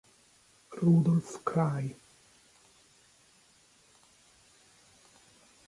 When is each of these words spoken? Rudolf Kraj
Rudolf 0.81 1.45
Kraj 1.45 1.93